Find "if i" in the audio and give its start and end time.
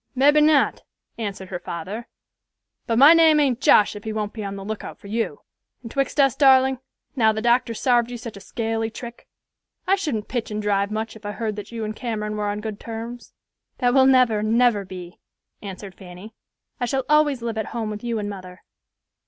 11.15-11.33